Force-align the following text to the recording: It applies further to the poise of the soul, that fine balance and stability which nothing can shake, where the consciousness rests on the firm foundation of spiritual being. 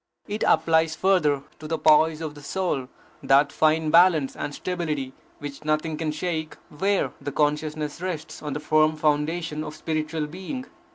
It 0.27 0.43
applies 0.47 0.95
further 0.95 1.43
to 1.59 1.67
the 1.67 1.77
poise 1.77 2.21
of 2.21 2.33
the 2.33 2.41
soul, 2.41 2.87
that 3.21 3.51
fine 3.51 3.91
balance 3.91 4.35
and 4.35 4.51
stability 4.51 5.13
which 5.37 5.63
nothing 5.63 5.95
can 5.95 6.11
shake, 6.11 6.55
where 6.75 7.11
the 7.21 7.31
consciousness 7.31 8.01
rests 8.01 8.41
on 8.41 8.53
the 8.53 8.59
firm 8.59 8.95
foundation 8.95 9.63
of 9.63 9.75
spiritual 9.75 10.25
being. 10.25 10.65